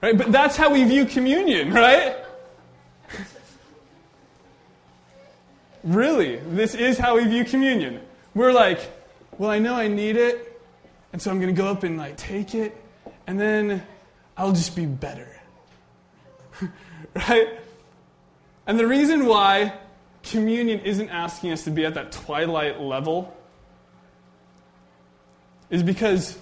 [0.00, 0.16] right.
[0.16, 2.16] But that's how we view communion, right?
[5.84, 8.00] Really, this is how we view communion.
[8.34, 8.80] We're like,
[9.38, 10.60] well, I know I need it,
[11.12, 12.76] and so I'm going to go up and like take it,
[13.26, 13.84] and then
[14.36, 15.28] I'll just be better.
[17.14, 17.48] right?
[18.66, 19.74] And the reason why
[20.22, 23.36] communion isn't asking us to be at that twilight level
[25.70, 26.38] is because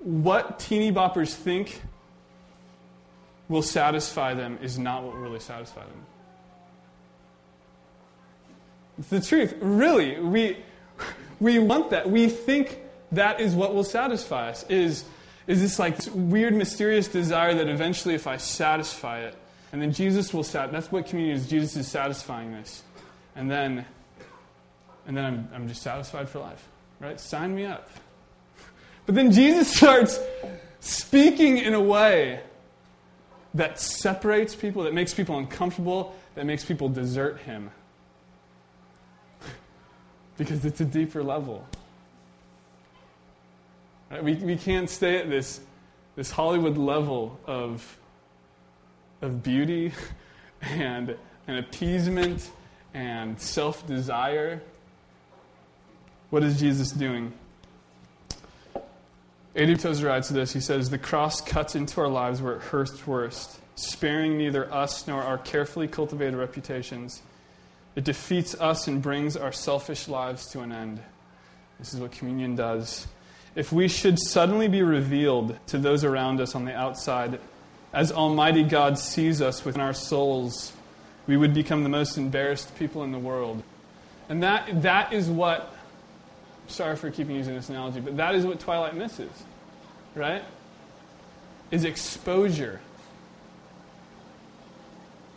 [0.00, 1.80] what teeny boppers think
[3.48, 6.06] will satisfy them is not what really satisfy them.
[8.98, 9.54] It's the truth.
[9.60, 10.56] Really, we,
[11.40, 12.08] we want that.
[12.08, 12.78] We think
[13.12, 14.64] that is what will satisfy us.
[14.68, 15.04] Is,
[15.46, 19.34] is this like this weird, mysterious desire that eventually, if I satisfy it,
[19.72, 20.72] and then Jesus will satisfy.
[20.72, 21.48] That's what communion is.
[21.48, 22.82] Jesus is satisfying this,
[23.34, 23.86] and then,
[25.06, 26.66] and then I'm, I'm just satisfied for life.
[27.00, 27.18] Right?
[27.18, 27.90] Sign me up.
[29.06, 30.20] But then Jesus starts
[30.78, 32.40] speaking in a way
[33.54, 37.70] that separates people, that makes people uncomfortable, that makes people desert him
[40.40, 41.66] because it's a deeper level.
[44.10, 44.24] Right?
[44.24, 45.60] We, we can't stay at this,
[46.16, 47.98] this Hollywood level of,
[49.20, 49.92] of beauty
[50.62, 51.14] and,
[51.46, 52.50] and appeasement
[52.94, 54.62] and self desire.
[56.30, 57.34] What is Jesus doing?
[59.56, 59.76] A.W.
[59.76, 60.54] Tozer writes to this.
[60.54, 65.06] He says, The cross cuts into our lives where it hurts worst, sparing neither us
[65.06, 67.20] nor our carefully cultivated reputations
[67.96, 71.00] it defeats us and brings our selfish lives to an end.
[71.78, 73.06] This is what communion does.
[73.54, 77.40] If we should suddenly be revealed to those around us on the outside,
[77.92, 80.72] as Almighty God sees us within our souls,
[81.26, 83.62] we would become the most embarrassed people in the world.
[84.28, 85.74] And that, that is what,
[86.68, 89.32] sorry for keeping using this analogy, but that is what Twilight misses,
[90.14, 90.44] right?
[91.72, 92.80] Is exposure.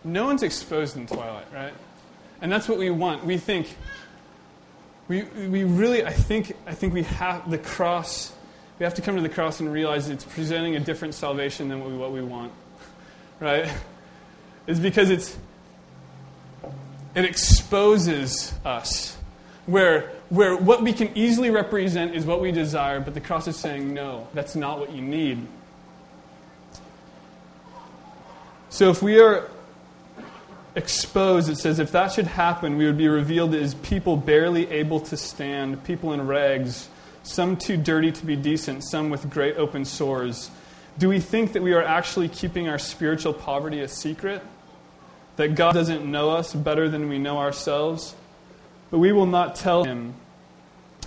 [0.03, 1.73] No one's exposed in Twilight, right?
[2.43, 3.23] And that's what we want.
[3.23, 3.73] We think,
[5.07, 8.33] we, we really, I think, I think we have the cross,
[8.79, 11.79] we have to come to the cross and realize it's presenting a different salvation than
[11.79, 12.51] what we, what we want.
[13.39, 13.71] Right?
[14.65, 15.37] It's because it's,
[17.15, 19.17] it exposes us.
[19.65, 23.57] Where, where what we can easily represent is what we desire, but the cross is
[23.57, 25.45] saying, no, that's not what you need.
[28.69, 29.49] So if we are
[30.75, 34.99] exposed, it says, if that should happen, we would be revealed as people barely able
[35.01, 36.89] to stand, people in rags,
[37.23, 40.51] some too dirty to be decent, some with great open sores.
[40.97, 44.43] Do we think that we are actually keeping our spiritual poverty a secret?
[45.37, 48.15] That God doesn't know us better than we know ourselves?
[48.91, 50.13] But we will not tell Him.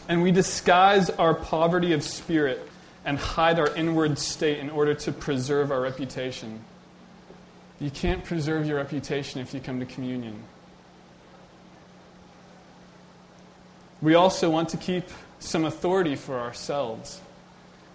[0.08, 2.68] And we disguise our poverty of spirit
[3.04, 6.64] and hide our inward state in order to preserve our reputation.
[7.78, 10.42] You can't preserve your reputation if you come to communion.
[14.00, 15.04] We also want to keep
[15.38, 17.20] some authority for ourselves.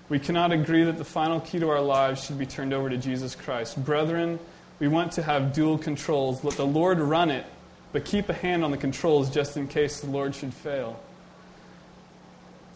[0.10, 2.98] We cannot agree that the final key to our lives should be turned over to
[2.98, 3.84] Jesus Christ.
[3.84, 4.40] Brethren,
[4.80, 6.44] we want to have dual controls.
[6.44, 7.46] Let the Lord run it,
[7.92, 11.00] but keep a hand on the controls just in case the Lord should fail.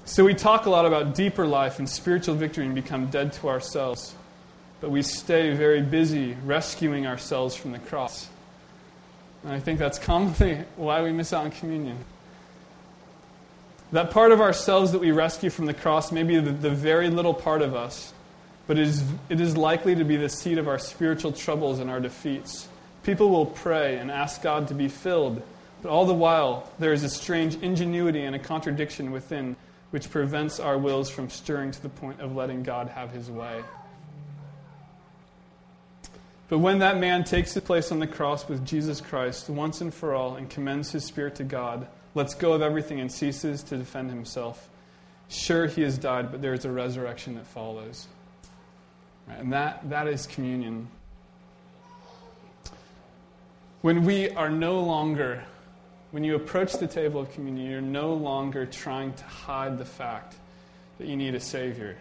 [0.05, 3.49] So we talk a lot about deeper life and spiritual victory and become dead to
[3.49, 4.13] ourselves.
[4.81, 8.27] But we stay very busy rescuing ourselves from the cross.
[9.43, 11.97] And I think that's commonly why we miss out on communion.
[13.91, 17.09] That part of ourselves that we rescue from the cross may be the, the very
[17.09, 18.13] little part of us,
[18.67, 21.89] but it is, it is likely to be the seat of our spiritual troubles and
[21.89, 22.67] our defeats.
[23.03, 25.41] People will pray and ask God to be filled,
[25.81, 29.55] but all the while there is a strange ingenuity and a contradiction within
[29.91, 33.63] which prevents our wills from stirring to the point of letting God have his way.
[36.47, 39.93] But when that man takes his place on the cross with Jesus Christ once and
[39.93, 43.77] for all and commends his spirit to God, lets go of everything and ceases to
[43.77, 44.69] defend himself,
[45.27, 48.07] sure, he has died, but there is a resurrection that follows.
[49.27, 49.39] Right?
[49.39, 50.87] And that, that is communion.
[53.81, 55.43] When we are no longer,
[56.11, 60.35] when you approach the table of communion, you're no longer trying to hide the fact
[60.99, 61.97] that you need a Savior.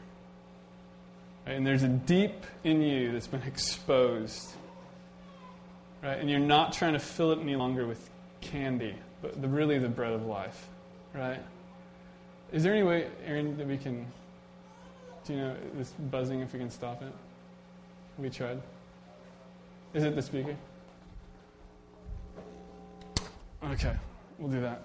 [1.47, 1.57] Right?
[1.57, 4.53] And there's a deep in you that's been exposed.
[6.03, 6.19] Right?
[6.19, 9.89] And you're not trying to fill it any longer with candy, but the, really the
[9.89, 10.69] bread of life.
[11.15, 11.41] Right?
[12.53, 14.07] Is there any way, Aaron, that we can,
[15.27, 17.13] do you know this buzzing, if we can stop it?
[18.19, 18.61] We tried.
[19.93, 20.57] Is it the speaker?
[23.65, 23.95] Okay,
[24.39, 24.83] we'll do that.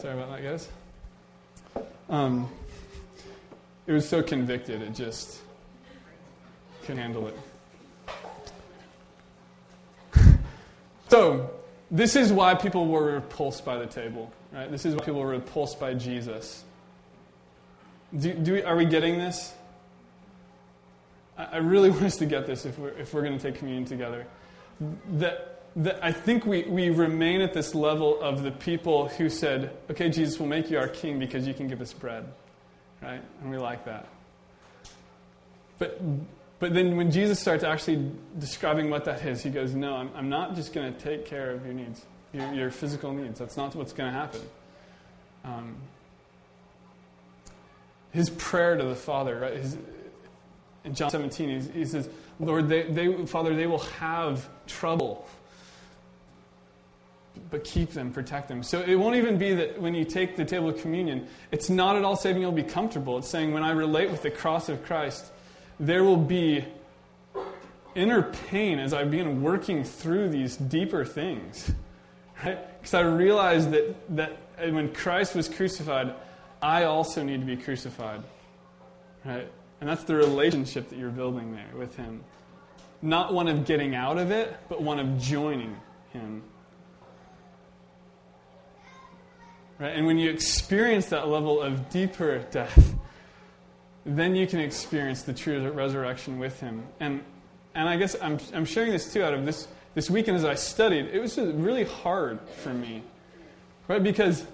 [0.00, 0.68] Sorry about that, guys.
[2.08, 2.48] Um,
[3.90, 5.40] it was so convicted, it just
[6.82, 7.36] couldn't handle it.
[11.08, 11.50] so,
[11.90, 14.70] this is why people were repulsed by the table, right?
[14.70, 16.62] This is why people were repulsed by Jesus.
[18.16, 19.52] Do, do we, are we getting this?
[21.36, 23.56] I, I really want us to get this if we're, if we're going to take
[23.56, 24.24] communion together.
[25.14, 29.76] That, that I think we, we remain at this level of the people who said,
[29.90, 32.32] okay, Jesus, we'll make you our king because you can give us bread
[33.02, 33.22] right?
[33.40, 34.06] And we like that.
[35.78, 36.00] But,
[36.58, 40.28] but then when Jesus starts actually describing what that is, he goes, No, I'm, I'm
[40.28, 43.38] not just going to take care of your needs, your, your, physical needs.
[43.38, 44.40] That's not what's going to happen.
[45.44, 45.76] Um,
[48.12, 49.54] his prayer to the Father, right?
[49.54, 49.78] His,
[50.84, 52.08] in John 17, he says,
[52.38, 55.26] Lord, they, they, Father, they will have trouble
[57.50, 58.62] but keep them, protect them.
[58.62, 61.96] So it won't even be that when you take the table of communion, it's not
[61.96, 63.18] at all saying you'll be comfortable.
[63.18, 65.32] It's saying when I relate with the cross of Christ,
[65.78, 66.64] there will be
[67.94, 71.72] inner pain as I begin working through these deeper things.
[72.44, 72.58] Right?
[72.78, 76.14] Because I realize that, that when Christ was crucified,
[76.62, 78.22] I also need to be crucified.
[79.24, 79.48] Right?
[79.80, 82.22] And that's the relationship that you're building there with Him.
[83.02, 85.76] Not one of getting out of it, but one of joining
[86.12, 86.42] Him.
[89.80, 89.96] Right?
[89.96, 92.94] And when you experience that level of deeper death,
[94.04, 96.84] then you can experience the true resurrection with him.
[97.00, 97.24] And,
[97.74, 100.54] and I guess I'm, I'm sharing this too out of this, this weekend as I
[100.54, 101.06] studied.
[101.06, 103.02] It was really hard for me,
[103.88, 104.02] right?
[104.02, 104.44] Because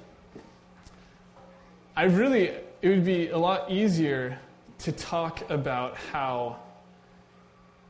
[1.96, 4.38] I really, it would be a lot easier
[4.78, 6.60] to talk about how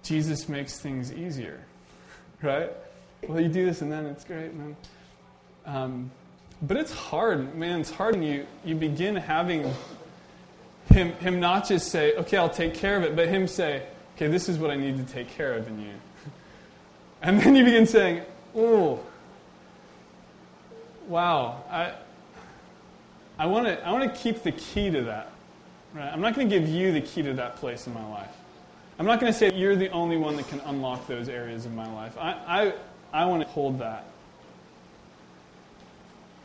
[0.03, 1.63] Jesus makes things easier,
[2.43, 2.73] right?
[3.29, 4.57] Well, you do this and then it's great.
[4.57, 4.77] Then,
[5.67, 6.11] um,
[6.63, 7.81] but it's hard, man.
[7.81, 9.73] It's hard when you, you begin having
[10.91, 13.83] him, him not just say, okay, I'll take care of it, but him say,
[14.17, 15.95] okay, this is what I need to take care of in you.
[17.23, 18.23] And then you begin saying,
[18.55, 19.01] oh,
[21.09, 21.95] wow, I,
[23.39, 25.33] I want to I wanna keep the key to that.
[25.95, 26.13] Right?
[26.13, 28.35] I'm not going to give you the key to that place in my life.
[28.99, 31.73] I'm not going to say you're the only one that can unlock those areas of
[31.73, 32.17] my life.
[32.19, 32.33] I,
[33.13, 34.05] I, I want to hold that.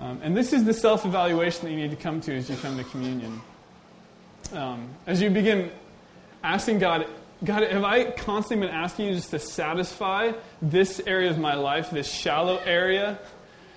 [0.02, 2.56] Um, and this is the self evaluation that you need to come to as you
[2.58, 3.40] come to communion.
[4.52, 5.72] Um, as you begin
[6.44, 7.06] asking God,
[7.44, 11.92] God, have I constantly been asking you just to satisfy this area of my life,
[11.92, 13.20] this shallow area?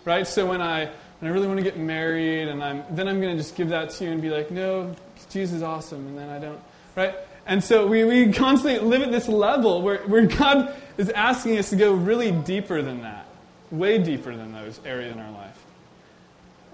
[0.06, 0.26] Right?
[0.26, 0.86] So when I
[1.20, 3.68] when I really want to get married, and I'm then I'm going to just give
[3.68, 4.94] that to you and be like, no,
[5.28, 6.60] Jesus is awesome, and then I don't.
[6.96, 7.16] Right?
[7.46, 11.68] And so we, we constantly live at this level where, where God is asking us
[11.68, 13.26] to go really deeper than that,
[13.70, 15.63] way deeper than those areas in our life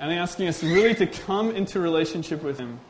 [0.00, 2.80] and asking us really to come into relationship with Him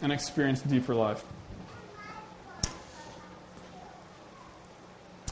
[0.00, 1.24] and experience deeper life.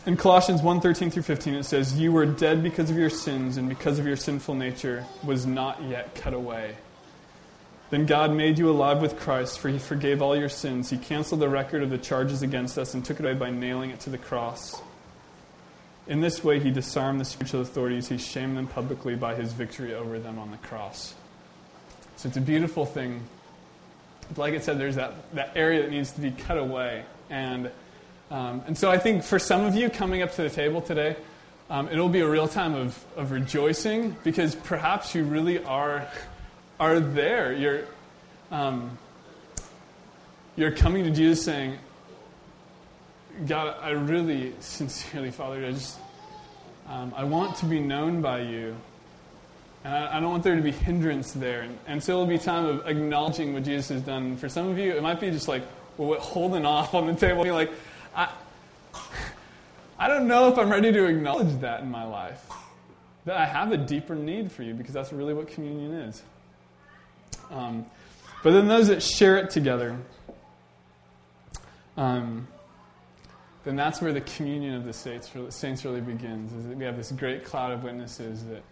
[0.04, 3.68] In Colossians 1:13 through 15 it says, "You were dead because of your sins and
[3.68, 6.76] because of your sinful nature was not yet cut away.
[7.90, 10.90] Then God made you alive with Christ, for he forgave all your sins.
[10.90, 13.90] He canceled the record of the charges against us and took it away by nailing
[13.90, 14.80] it to the cross."
[16.06, 18.08] In this way, he disarmed the spiritual authorities.
[18.08, 21.14] He shamed them publicly by his victory over them on the cross.
[22.16, 23.22] So it's a beautiful thing
[24.36, 27.04] like I said, there's that, that area that needs to be cut away.
[27.30, 27.70] And,
[28.30, 31.16] um, and so I think for some of you coming up to the table today,
[31.70, 36.08] um, it'll be a real time of, of rejoicing because perhaps you really are,
[36.78, 37.52] are there.
[37.52, 37.84] You're,
[38.50, 38.98] um,
[40.56, 41.78] you're coming to Jesus saying,
[43.44, 45.98] God, I really sincerely, Father, I just,
[46.88, 48.74] um, I want to be known by you.
[49.84, 51.60] And I, I, don't want there to be hindrance there.
[51.60, 54.36] And, and so it'll be time of acknowledging what Jesus has done.
[54.36, 55.62] For some of you, it might be just like,
[55.96, 57.44] holding off on the table.
[57.44, 57.72] Be like,
[58.14, 58.30] I,
[59.98, 62.44] I don't know if I'm ready to acknowledge that in my life.
[63.24, 66.22] That I have a deeper need for you because that's really what communion is.
[67.50, 67.86] Um,
[68.42, 69.96] but then those that share it together,
[71.96, 72.46] um,
[73.66, 76.52] then that's where the communion of the saints really, saints really begins.
[76.52, 78.62] Is that we have this great cloud of witnesses that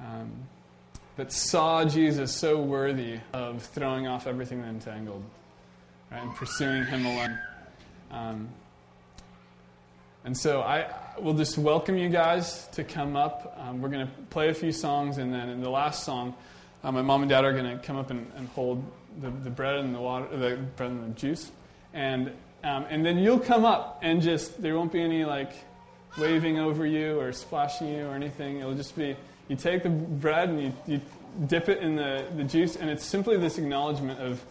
[0.00, 0.32] um,
[1.14, 5.22] that saw Jesus so worthy of throwing off everything that entangled,
[6.10, 7.38] right, and pursuing Him alone.
[8.10, 8.48] Um,
[10.24, 13.56] and so I will just welcome you guys to come up.
[13.60, 16.34] Um, we're going to play a few songs, and then in the last song,
[16.82, 18.84] uh, my mom and dad are going to come up and, and hold
[19.20, 21.52] the, the, bread and the water, the bread and the juice,
[21.94, 22.32] and
[22.64, 25.52] um, and then you'll come up and just there won't be any like
[26.18, 28.60] waving over you or splashing you or anything.
[28.60, 29.16] It'll just be
[29.48, 31.00] you take the bread and you, you
[31.46, 34.44] dip it in the, the juice, and it's simply this acknowledgement of,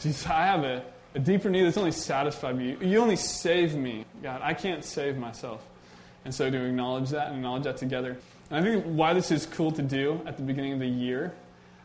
[0.00, 0.84] Jesus, I have a
[1.14, 2.76] a deeper need that's only satisfied me.
[2.80, 4.40] You only save me, God.
[4.42, 5.66] I can't save myself.
[6.24, 8.16] And so to acknowledge that and acknowledge that together.
[8.50, 11.32] And I think why this is cool to do at the beginning of the year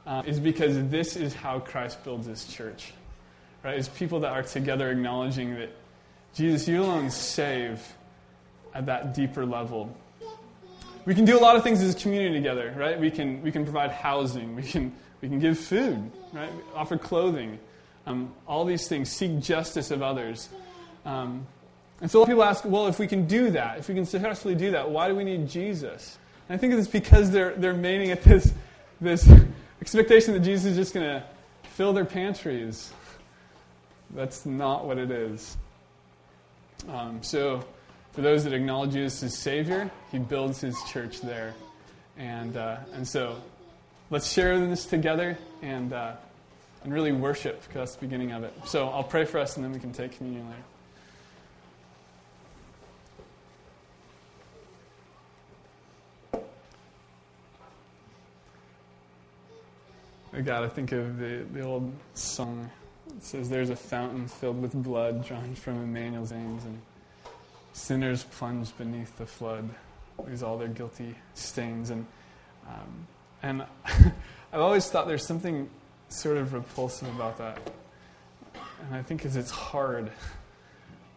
[0.06, 2.94] uh, is because this is how Christ builds his church.
[3.66, 3.80] Right?
[3.80, 5.72] It's people that are together acknowledging that
[6.36, 7.82] Jesus, you alone save
[8.76, 9.98] at that deeper level.
[11.06, 13.00] We can do a lot of things as a community together, right?
[13.00, 16.52] We can, we can provide housing, we can, we can give food, right?
[16.76, 17.58] offer clothing.
[18.06, 20.48] Um, all these things, seek justice of others.
[21.04, 21.48] Um,
[22.02, 23.96] and so a lot of people ask, well, if we can do that, if we
[23.96, 26.20] can successfully do that, why do we need Jesus?
[26.48, 28.54] And I think it's because they're, they're mating at this,
[29.02, 29.28] this
[29.82, 31.24] expectation that Jesus is just going to
[31.64, 32.94] fill their pantries.
[34.12, 35.58] That's not what it is.
[36.88, 37.64] Um, so,
[38.12, 41.54] for those that acknowledge Jesus as Savior, He builds His church there.
[42.18, 43.42] And, uh, and so,
[44.10, 45.38] let's share this together.
[45.62, 46.16] And uh,
[46.86, 48.54] and really worship, because that's the beginning of it.
[48.66, 50.62] So I'll pray for us and then we can take communion later.
[60.44, 62.70] God, I think of the, the old song.
[63.18, 66.82] It says, There's a fountain filled with blood drawn from Emmanuel's veins, and
[67.74, 69.70] sinners plunge beneath the flood,
[70.18, 71.90] lose all their guilty stains.
[71.90, 72.06] And,
[72.68, 73.08] um,
[73.44, 73.66] and
[74.54, 75.70] I've always thought there's something
[76.10, 77.60] sort of repulsive about that.
[78.86, 80.12] And I think it's hard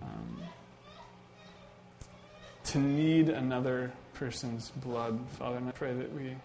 [0.03, 0.43] um,
[2.65, 5.57] to need another person's blood, Father.
[5.57, 6.37] And I pray that we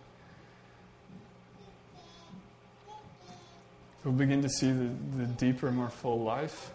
[4.04, 6.72] will begin to see the, the deeper, more full life.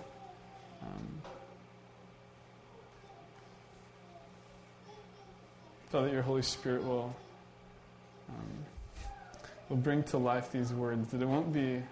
[0.83, 1.23] Um,
[5.91, 7.15] Father, your Holy Spirit will.
[8.29, 8.65] Um,
[9.69, 11.83] will bring to life these words, that it won't be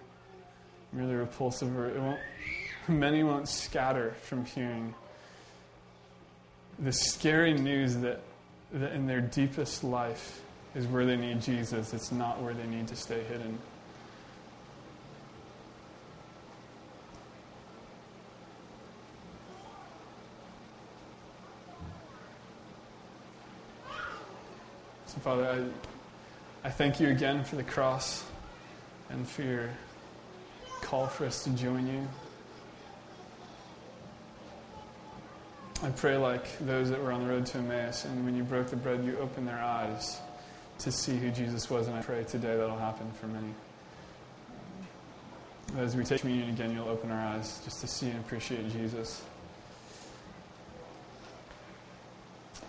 [0.93, 2.19] merely repulsive or it won't,
[2.87, 4.93] many won't scatter from hearing
[6.79, 8.21] the scary news that,
[8.71, 10.41] that in their deepest life
[10.75, 11.93] is where they need Jesus.
[11.93, 13.57] It's not where they need to stay hidden.
[25.21, 25.63] Father, I.
[26.63, 28.25] I thank you again for the cross
[29.09, 29.69] and for your
[30.81, 32.05] call for us to join you.
[35.81, 38.67] I pray like those that were on the road to Emmaus, and when you broke
[38.67, 40.19] the bread, you opened their eyes
[40.79, 43.53] to see who Jesus was, and I pray today that'll happen for many.
[45.77, 49.21] As we take communion again, you'll open our eyes just to see and appreciate Jesus.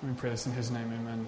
[0.02, 1.26] We pray this in his name, amen.